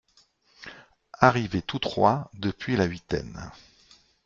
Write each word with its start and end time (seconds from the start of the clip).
Arrivés 1.19 1.61
tous 1.61 1.77
trois 1.77 2.31
depuis 2.33 2.75
la 2.75 2.85
huitaine. 2.85 3.51